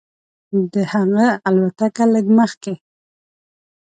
[0.73, 2.73] د هغه الوتکه لږ مخکې.